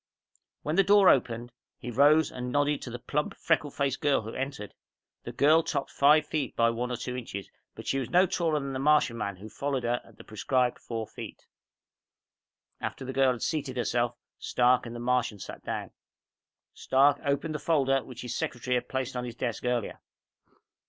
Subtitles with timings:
[0.63, 4.33] When the door opened, he rose and nodded to the plump, freckle faced girl who
[4.33, 4.73] entered.
[5.25, 8.59] The girl topped five feet by one or two inches, but she was no taller
[8.59, 11.45] than the Martian man who followed her at the prescribed four feet.
[12.79, 15.91] After the girl had seated herself, Stark and the Martian sat down.
[16.73, 20.01] Stark opened the folder, which his secretary had placed on his desk earlier.